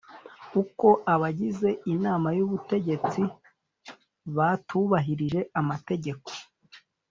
uko 0.61 0.87
abagize 1.13 1.69
Inama 1.93 2.27
y 2.37 2.41
Ubutegetsi 2.45 3.21
batubahirije 4.35 5.39
amategeko 5.59 6.29